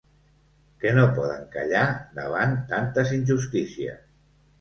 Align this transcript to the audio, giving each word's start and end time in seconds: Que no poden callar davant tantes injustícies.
Que 0.83 0.93
no 0.99 1.03
poden 1.17 1.43
callar 1.55 1.83
davant 2.19 2.55
tantes 2.73 3.13
injustícies. 3.19 4.01